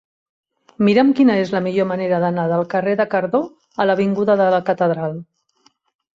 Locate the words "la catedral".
4.59-5.17